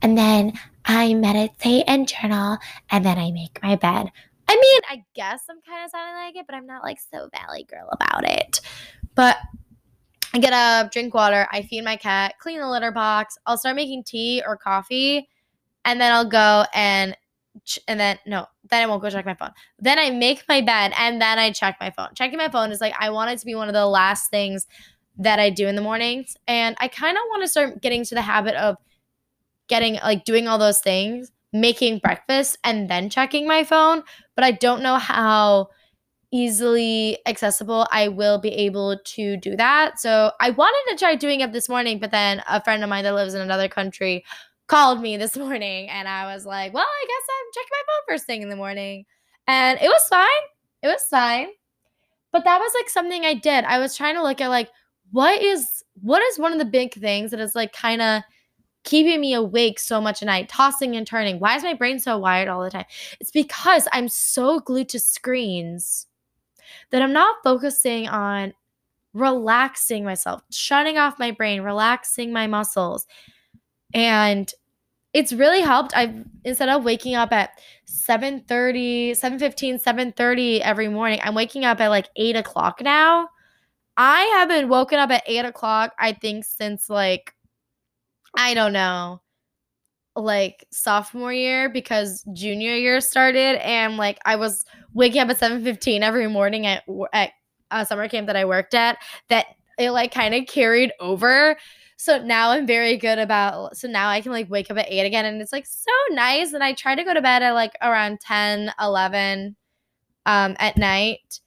[0.00, 0.54] and then
[0.84, 2.58] I meditate and journal
[2.90, 4.10] and then I make my bed.
[4.48, 7.28] I mean, I guess I'm kind of sounding like it, but I'm not like so
[7.32, 8.60] valley girl about it.
[9.14, 9.38] But
[10.34, 13.76] I get up, drink water, I feed my cat, clean the litter box, I'll start
[13.76, 15.28] making tea or coffee,
[15.84, 17.16] and then I'll go and
[17.88, 19.50] and then no, then I won't go check my phone.
[19.78, 22.08] Then I make my bed and then I check my phone.
[22.14, 24.66] Checking my phone is like I want it to be one of the last things
[25.18, 26.36] that I do in the mornings.
[26.46, 28.76] And I kind of want to start getting to the habit of
[29.68, 34.02] getting like doing all those things, making breakfast and then checking my phone,
[34.34, 35.68] but I don't know how
[36.32, 40.00] easily accessible I will be able to do that.
[40.00, 43.04] So I wanted to try doing it this morning, but then a friend of mine
[43.04, 44.24] that lives in another country
[44.66, 48.14] called me this morning and I was like, well, I guess I'm checking my phone
[48.14, 49.04] first thing in the morning.
[49.46, 50.28] And it was fine.
[50.82, 51.48] It was fine.
[52.32, 53.64] But that was like something I did.
[53.64, 54.70] I was trying to look at like
[55.10, 58.22] what is what is one of the big things that is like kind of
[58.84, 61.38] keeping me awake so much at night, tossing and turning.
[61.38, 62.86] Why is my brain so wired all the time?
[63.20, 66.06] It's because I'm so glued to screens
[66.90, 68.54] that I'm not focusing on
[69.14, 73.06] relaxing myself, shutting off my brain, relaxing my muscles.
[73.94, 74.52] And
[75.12, 75.94] it's really helped.
[75.96, 81.34] I've instead of waking up at 7 30, 7 15, 7 30 every morning, I'm
[81.34, 83.28] waking up at like 8 o'clock now.
[83.96, 87.34] I haven't woken up at 8 o'clock, I think, since like,
[88.36, 89.20] I don't know,
[90.16, 93.62] like sophomore year because junior year started.
[93.66, 97.32] And like, I was waking up at 7 15 every morning at, at
[97.70, 99.46] a summer camp that I worked at that
[99.78, 101.56] it like kind of carried over
[102.02, 105.06] so now I'm very good about so now I can like wake up at 8
[105.06, 107.74] again and it's like so nice and I try to go to bed at like
[107.80, 109.54] around 10, 11
[110.26, 111.38] um at night.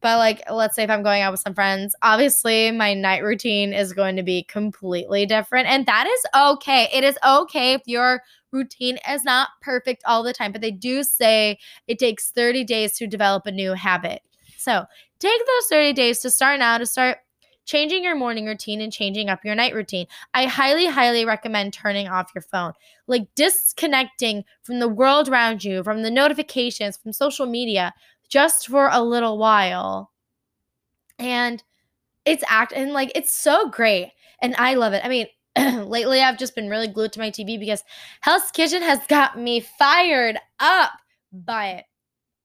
[0.00, 3.72] But like let's say if I'm going out with some friends, obviously my night routine
[3.72, 6.88] is going to be completely different and that is okay.
[6.94, 11.02] It is okay if your routine is not perfect all the time, but they do
[11.02, 11.58] say
[11.88, 14.22] it takes 30 days to develop a new habit.
[14.56, 14.84] So,
[15.18, 17.18] take those 30 days to start now to start
[17.66, 20.06] changing your morning routine and changing up your night routine.
[20.32, 22.72] I highly, highly recommend turning off your phone,
[23.06, 27.92] like disconnecting from the world around you, from the notifications, from social media,
[28.28, 30.12] just for a little while.
[31.18, 31.62] And
[32.24, 34.12] it's act and like it's so great.
[34.40, 35.04] And I love it.
[35.04, 35.26] I mean,
[35.88, 37.82] lately I've just been really glued to my TV because
[38.20, 40.92] Hell's Kitchen has got me fired up.
[41.32, 41.84] But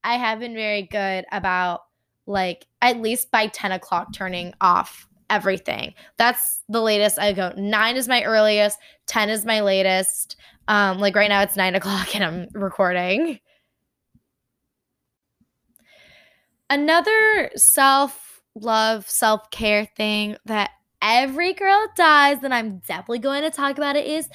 [0.04, 1.82] I have been very good about
[2.28, 5.94] like at least by 10 o'clock turning off everything.
[6.18, 7.54] That's the latest I go.
[7.58, 10.36] Nine is my earliest, 10 is my latest.
[10.68, 13.40] Um, like right now it's nine o'clock and I'm recording.
[16.70, 23.52] Another self love, self care thing that every girl does, and I'm definitely going to
[23.52, 24.30] talk about it, is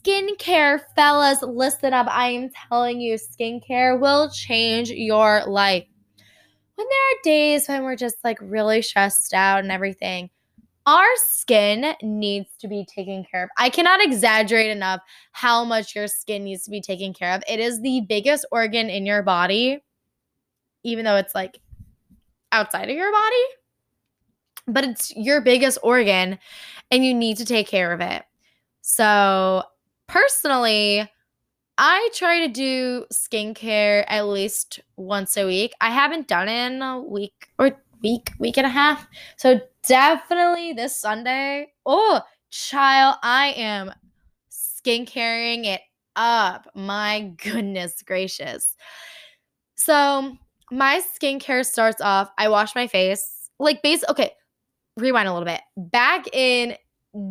[0.00, 0.80] skincare.
[0.94, 2.06] Fellas, listen up.
[2.08, 5.84] I am telling you, skincare will change your life
[6.76, 10.30] when there are days when we're just like really stressed out and everything,
[10.86, 13.50] our skin needs to be taken care of.
[13.56, 15.00] I cannot exaggerate enough
[15.32, 17.42] how much your skin needs to be taken care of.
[17.48, 19.82] It is the biggest organ in your body,
[20.82, 21.58] even though it's like
[22.52, 23.44] outside of your body,
[24.66, 26.38] but it's your biggest organ
[26.90, 28.22] and you need to take care of it.
[28.82, 29.62] So,
[30.06, 31.10] personally,
[31.76, 35.72] I try to do skincare at least once a week.
[35.80, 39.06] I haven't done it in a week or week, week and a half.
[39.36, 41.72] So definitely this Sunday.
[41.84, 43.92] Oh, child, I am
[44.50, 45.80] skincaring it
[46.14, 46.68] up.
[46.74, 48.76] My goodness gracious.
[49.74, 50.36] So
[50.70, 53.50] my skincare starts off, I wash my face.
[53.58, 54.32] Like base okay,
[54.96, 55.60] rewind a little bit.
[55.76, 56.76] Back in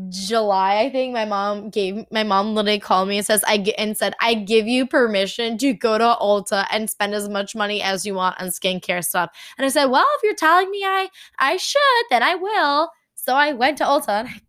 [0.07, 3.97] July, I think my mom gave my mom literally called me and says I and
[3.97, 8.05] said I give you permission to go to Ulta and spend as much money as
[8.05, 9.31] you want on skincare stuff.
[9.57, 12.91] And I said, well, if you're telling me I I should, then I will.
[13.15, 14.41] So I went to Ulta and I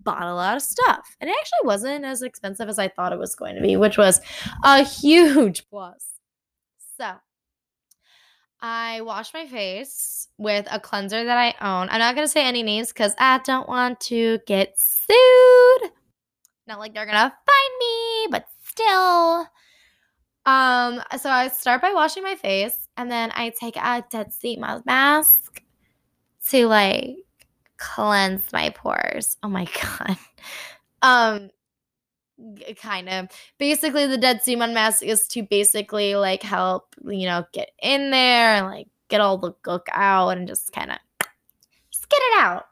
[0.00, 3.18] bought a lot of stuff, and it actually wasn't as expensive as I thought it
[3.18, 4.22] was going to be, which was
[4.64, 6.14] a huge plus.
[6.96, 7.12] So
[8.60, 11.88] I wash my face with a cleanser that I own.
[11.90, 15.92] I'm not going to say any names because I don't want to get sued.
[16.66, 19.46] Not like they're going to find me, but still.
[20.44, 24.56] Um, so I start by washing my face and then I take a dead sea
[24.84, 25.62] mask
[26.48, 27.16] to like
[27.76, 29.36] cleanse my pores.
[29.42, 30.16] Oh my god.
[31.02, 31.50] Um
[32.80, 37.44] kind of basically the dead sea mud mask is to basically like help you know
[37.52, 40.98] get in there and like get all the gook out and just kind of
[41.90, 42.66] just get it out.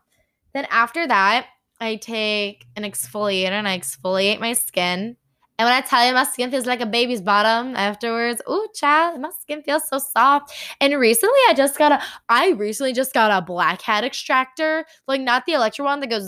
[0.53, 1.47] Then after that
[1.81, 5.17] i take an exfoliator and i exfoliate my skin
[5.59, 9.21] and when I tell you my skin feels like a baby's bottom afterwards, ooh, child,
[9.21, 10.53] my skin feels so soft.
[10.81, 15.47] And recently I just got a I recently just got a blackhead extractor, like not
[15.47, 16.27] the electro one that goes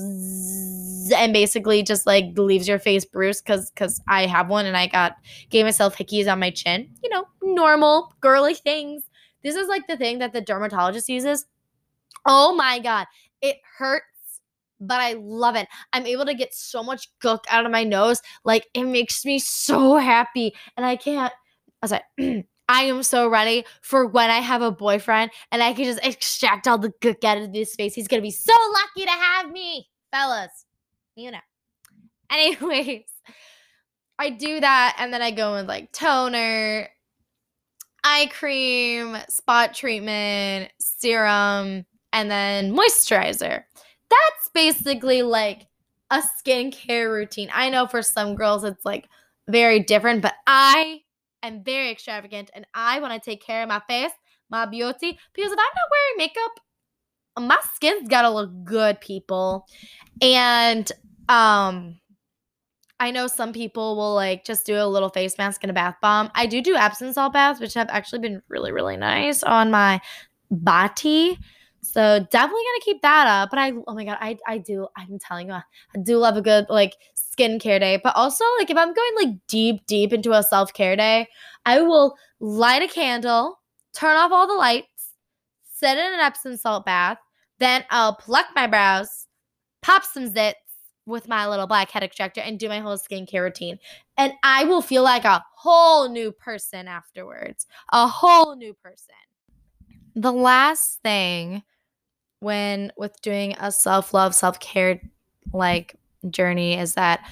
[1.15, 4.87] and basically just like leaves your face bruised cuz cuz I have one and I
[4.87, 5.17] got
[5.51, 6.89] gave myself hickeys on my chin.
[7.03, 9.03] You know, normal girly things.
[9.43, 11.47] This is like the thing that the dermatologist uses.
[12.27, 13.07] Oh my god,
[13.43, 14.05] it hurts
[14.81, 15.69] but I love it.
[15.93, 18.21] I'm able to get so much gook out of my nose.
[18.45, 20.55] Like it makes me so happy.
[20.77, 21.33] And I can't,
[21.83, 25.73] I was like, I am so ready for when I have a boyfriend and I
[25.73, 27.95] can just extract all the gook out of his face.
[27.95, 30.67] He's gonna be so lucky to have me, fellas.
[31.17, 31.39] You know.
[32.31, 33.05] Anyways,
[34.19, 36.89] I do that and then I go with like toner,
[38.05, 43.65] eye cream, spot treatment, serum, and then moisturizer
[44.11, 45.67] that's basically like
[46.11, 47.51] a skincare routine.
[47.53, 49.09] I know for some girls it's like
[49.49, 51.01] very different, but I
[51.43, 54.13] am very extravagant and I want to take care of my face,
[54.51, 56.61] my beauty, because if I'm not wearing makeup,
[57.39, 59.67] my skin's got to look good, people.
[60.21, 60.91] And
[61.29, 62.01] um
[63.01, 65.97] I know some people will like just do a little face mask and a bath
[66.03, 66.31] bomb.
[66.35, 70.01] I do do Epsom salt baths, which have actually been really, really nice on my
[70.51, 71.39] body.
[71.81, 73.51] So definitely gonna keep that up.
[73.51, 74.89] But I, oh my god, I, I do.
[74.97, 75.63] I'm telling you, I
[76.03, 78.01] do love a good like skincare day.
[78.03, 81.29] But also, like if I'm going like deep, deep into a self care day,
[81.67, 83.61] I will light a candle,
[83.95, 85.13] turn off all the lights,
[85.73, 87.19] sit in an Epsom salt bath.
[87.59, 89.27] Then I'll pluck my brows,
[89.83, 90.55] pop some zits
[91.07, 93.79] with my little blackhead extractor, and do my whole skincare routine.
[94.17, 97.67] And I will feel like a whole new person afterwards.
[97.93, 99.15] A whole new person.
[100.19, 101.63] The last thing
[102.41, 105.01] when with doing a self-love, self-care
[105.53, 105.97] like
[106.31, 107.27] journey is that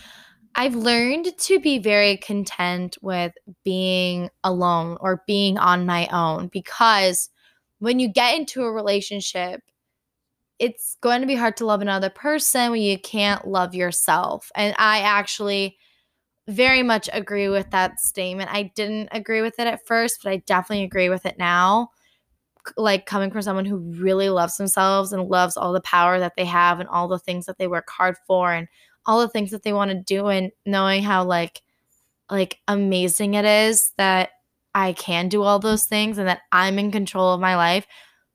[0.55, 3.33] I've learned to be very content with
[3.65, 7.31] being alone or being on my own because
[7.81, 9.63] when you get into a relationship,
[10.59, 14.51] it's going to be hard to love another person when you can't love yourself.
[14.55, 15.77] And I actually
[16.49, 18.51] very much agree with that statement.
[18.53, 21.91] I didn't agree with it at first, but I definitely agree with it now
[22.77, 26.45] like coming from someone who really loves themselves and loves all the power that they
[26.45, 28.69] have and all the things that they work hard for and
[29.07, 31.63] all the things that they want to do and knowing how like
[32.31, 34.31] like amazing it is that
[34.75, 37.87] I can do all those things and that I'm in control of my life.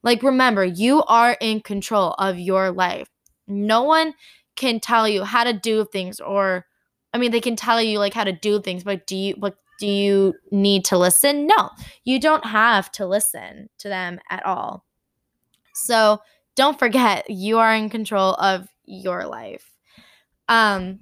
[0.03, 3.09] Like remember, you are in control of your life.
[3.47, 4.13] No one
[4.55, 6.65] can tell you how to do things or
[7.13, 9.55] I mean they can tell you like how to do things, but do you but
[9.81, 11.47] do you need to listen?
[11.47, 11.71] No,
[12.03, 14.85] you don't have to listen to them at all.
[15.73, 16.21] So
[16.55, 19.67] don't forget, you are in control of your life.
[20.47, 20.99] Um,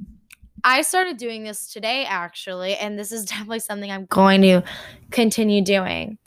[0.64, 4.64] I started doing this today actually, and this is definitely something I'm going to
[5.12, 6.18] continue doing.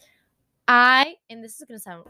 [0.69, 2.05] I, and this is going to sound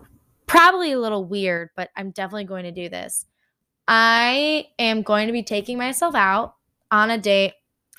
[0.48, 3.26] probably a little weird, but I'm definitely going to do this.
[3.86, 6.56] I am going to be taking myself out
[6.90, 7.52] on a date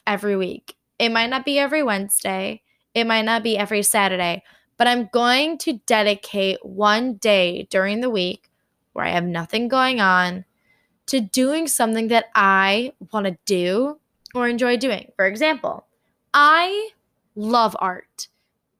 [0.05, 0.75] every week.
[1.03, 2.61] It might not be every Wednesday,
[2.93, 4.41] it might not be every Saturday,
[4.77, 8.49] but I'm going to dedicate one day during the week
[8.93, 10.45] where I have nothing going on
[11.07, 13.99] to doing something that I want to do
[14.33, 15.11] or enjoy doing.
[15.17, 15.87] For example,
[16.33, 16.91] I
[17.35, 18.29] love art.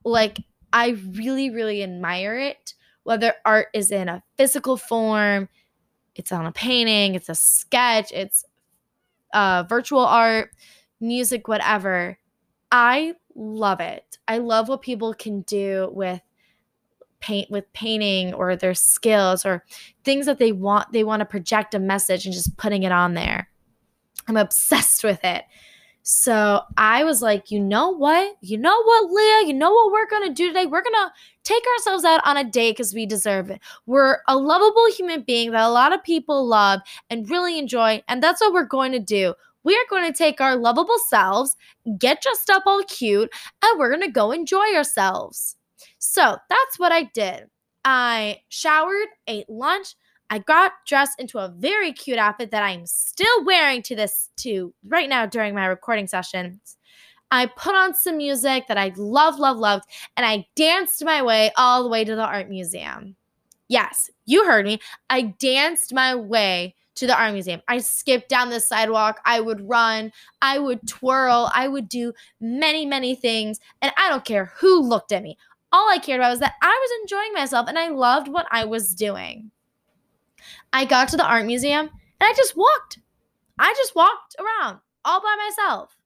[0.06, 0.38] Like,
[0.72, 5.50] I really, really admire it, whether art is in a physical form,
[6.16, 8.46] it's on a painting, it's a sketch, it's
[9.34, 10.52] uh, virtual art,
[11.04, 12.18] music, whatever.
[12.72, 14.18] I love it.
[14.28, 16.22] I love what people can do with
[17.20, 19.64] paint with painting or their skills or
[20.04, 23.14] things that they want they want to project a message and just putting it on
[23.14, 23.50] there.
[24.28, 25.44] I'm obsessed with it.
[26.06, 28.36] So I was like, you know what?
[28.42, 29.48] You know what, Leah?
[29.48, 30.66] You know what we're going to do today?
[30.66, 31.12] We're going to
[31.44, 33.62] take ourselves out on a date because we deserve it.
[33.86, 38.04] We're a lovable human being that a lot of people love and really enjoy.
[38.10, 39.34] And that's what we're going to do.
[39.64, 41.56] We are going to take our lovable selves,
[41.98, 43.30] get dressed up all cute,
[43.64, 45.56] and we're going to go enjoy ourselves.
[46.00, 47.48] So that's what I did.
[47.86, 49.96] I showered, ate lunch,
[50.30, 54.74] I got dressed into a very cute outfit that I'm still wearing to this to
[54.88, 56.78] right now during my recording sessions.
[57.30, 59.86] I put on some music that I love, love, loved,
[60.18, 63.16] and I danced my way all the way to the art museum.
[63.68, 64.80] Yes, you heard me.
[65.10, 67.62] I danced my way to the art museum.
[67.68, 69.20] I skipped down the sidewalk.
[69.26, 70.12] I would run.
[70.42, 71.52] I would twirl.
[71.54, 73.60] I would do many, many things.
[73.82, 75.38] And I don't care who looked at me.
[75.72, 78.66] All I cared about was that I was enjoying myself and I loved what I
[78.66, 79.50] was doing.
[80.72, 83.00] I got to the art museum and I just walked.
[83.58, 85.98] I just walked around all by myself.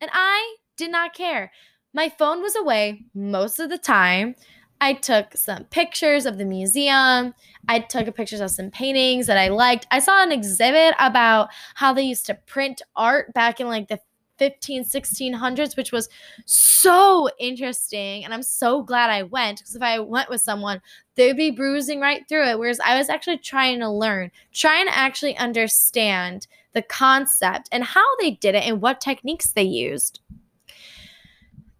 [0.00, 1.52] And I did not care.
[1.92, 4.34] My phone was away most of the time.
[4.80, 7.34] I took some pictures of the museum.
[7.68, 9.86] I took pictures of some paintings that I liked.
[9.90, 14.00] I saw an exhibit about how they used to print art back in like the
[14.38, 16.08] 15 1600s which was
[16.46, 20.80] so interesting and i'm so glad i went because if i went with someone
[21.14, 24.96] they'd be bruising right through it whereas i was actually trying to learn trying to
[24.96, 30.20] actually understand the concept and how they did it and what techniques they used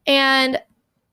[0.07, 0.61] and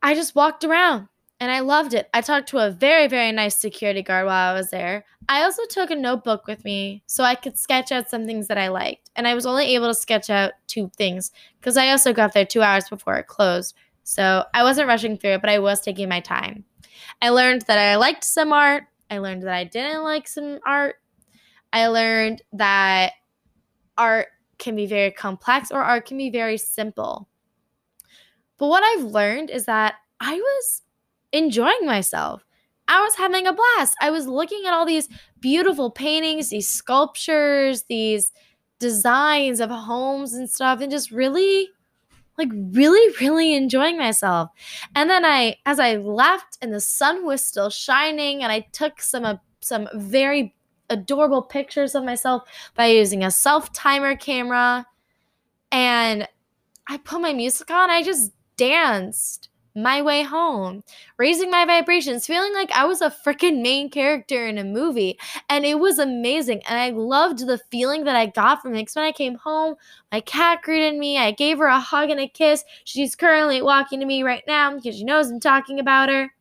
[0.04, 1.08] i just walked around
[1.40, 2.10] and I loved it.
[2.14, 5.06] I talked to a very, very nice security guard while I was there.
[5.30, 8.58] I also took a notebook with me so I could sketch out some things that
[8.58, 9.12] I liked.
[9.16, 12.46] And I was only able to sketch out two things because I also got there
[12.46, 13.76] two hours before it closed.
[14.04, 16.64] So I wasn't rushing through it, but I was taking my time.
[17.22, 18.86] I learned that I liked some art.
[19.12, 20.96] I learned that I didn't like some art.
[21.72, 23.14] I learned that
[23.98, 24.28] art
[24.58, 27.28] can be very complex or art can be very simple.
[28.58, 30.82] But what I've learned is that I was
[31.32, 32.44] enjoying myself.
[32.88, 33.96] I was having a blast.
[34.02, 35.10] I was looking at all these
[35.40, 38.32] beautiful paintings, these sculptures, these
[38.80, 41.70] designs of homes and stuff, and just really,
[42.38, 44.52] like, really, really enjoying myself.
[44.96, 49.02] And then I, as I left, and the sun was still shining, and I took
[49.02, 50.56] some of some very
[50.90, 52.44] adorable pictures of myself
[52.76, 54.86] by using a self timer camera,
[55.72, 56.28] and
[56.88, 57.90] I put my music on.
[57.90, 60.84] I just danced my way home,
[61.18, 65.20] raising my vibrations, feeling like I was a freaking main character in a movie.
[65.50, 66.64] And it was amazing.
[66.68, 68.80] And I loved the feeling that I got from it.
[68.80, 69.76] Because when I came home,
[70.12, 71.20] my cat greeted me.
[71.20, 72.64] I gave her a hug and a kiss.
[72.86, 76.34] She's currently walking to me right now because she knows I'm talking about her.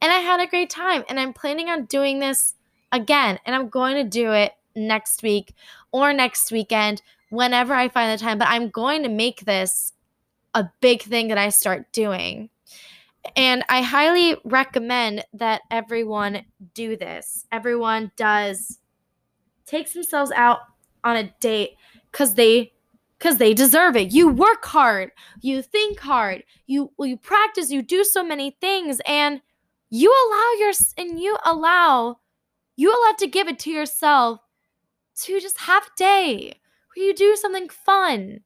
[0.00, 1.02] And I had a great time.
[1.08, 2.54] And I'm planning on doing this
[2.92, 3.40] again.
[3.44, 5.54] And I'm going to do it next week
[5.90, 8.38] or next weekend whenever I find the time.
[8.38, 9.92] But I'm going to make this
[10.54, 12.50] a big thing that I start doing.
[13.36, 16.44] And I highly recommend that everyone
[16.74, 17.46] do this.
[17.52, 18.78] Everyone does
[19.64, 20.58] takes themselves out
[21.04, 21.76] on a date
[22.10, 22.72] cuz they
[23.20, 24.12] cuz they deserve it.
[24.12, 29.40] You work hard, you think hard, you you practice, you do so many things and
[29.90, 32.18] you allow your and you allow
[32.76, 34.40] you allow to give it to yourself
[35.14, 36.60] to just have a day
[36.94, 38.40] where you do something fun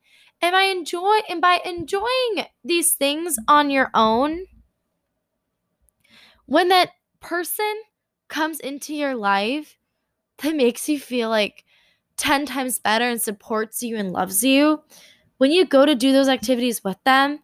[0.47, 4.47] and by enjoy and by enjoying these things on your own,
[6.47, 7.83] when that person
[8.29, 9.77] comes into your life
[10.43, 11.65] that makes you feel like
[12.17, 14.83] 10 times better and supports you and loves you,
[15.39, 17.41] when you go to do those activities with them,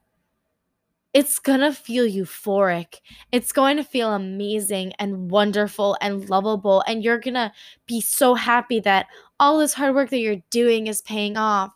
[1.13, 3.01] it's gonna feel euphoric.
[3.33, 6.85] It's going to feel amazing and wonderful and lovable.
[6.87, 7.53] And you're gonna
[7.87, 9.07] be so happy that
[9.41, 11.73] all this hard work that you're doing is paying off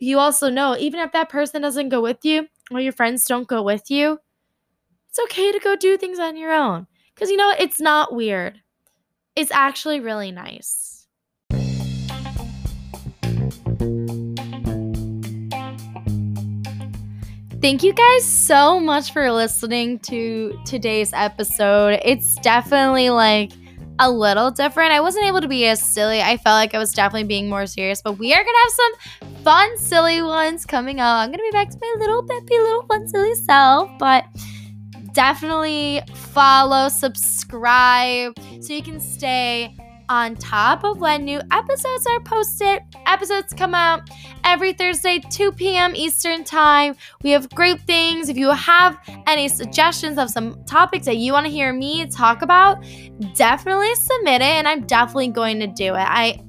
[0.00, 3.46] you also know even if that person doesn't go with you or your friends don't
[3.46, 4.18] go with you,
[5.08, 6.86] it's okay to go do things on your own.
[7.14, 8.60] Because you know, it's not weird,
[9.36, 11.06] it's actually really nice.
[17.60, 22.00] Thank you guys so much for listening to today's episode.
[22.02, 23.52] It's definitely like
[23.98, 24.92] a little different.
[24.92, 26.22] I wasn't able to be as silly.
[26.22, 28.72] I felt like I was definitely being more serious, but we are going to have
[28.72, 31.18] some fun, silly ones coming up.
[31.18, 34.24] I'm going to be back to my little peppy, little fun, silly self, but
[35.12, 39.74] definitely follow, subscribe so you can stay
[40.10, 42.80] on top of when new episodes are posted.
[43.06, 44.10] Episodes come out
[44.44, 45.94] every Thursday, 2 p.m.
[45.94, 46.96] Eastern Time.
[47.22, 48.28] We have great things.
[48.28, 52.42] If you have any suggestions of some topics that you want to hear me talk
[52.42, 52.84] about,
[53.34, 56.06] definitely submit it and I'm definitely going to do it.
[56.06, 56.40] I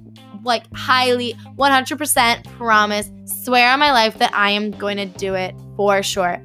[0.43, 5.55] like highly 100% promise, swear on my life that I am going to do it
[5.75, 6.41] for sure.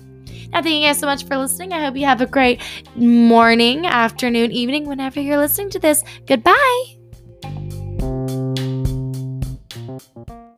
[0.52, 1.72] Now, thank you guys so much for listening.
[1.72, 2.62] I hope you have a great
[2.94, 6.04] morning, afternoon, evening, whenever you're listening to this.
[6.26, 6.96] Goodbye.